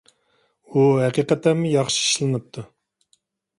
[0.75, 2.67] ئۇ ھەقىقەتەنمۇ ياخشى ئىشلىنىپتۇ.